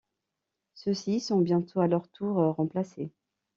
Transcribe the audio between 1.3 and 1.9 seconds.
bientôt à